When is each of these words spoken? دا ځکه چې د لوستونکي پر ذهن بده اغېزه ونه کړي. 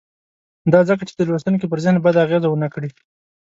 دا 0.73 0.79
ځکه 0.89 1.03
چې 1.09 1.13
د 1.15 1.21
لوستونکي 1.29 1.65
پر 1.69 1.79
ذهن 1.83 1.97
بده 2.05 2.19
اغېزه 2.25 2.47
ونه 2.49 2.67
کړي. 2.73 2.89